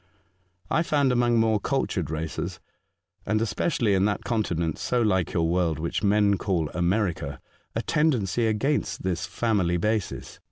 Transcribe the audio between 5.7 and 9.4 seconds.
which men call America, a tendency against this